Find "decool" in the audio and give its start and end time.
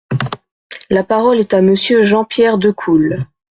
2.57-3.27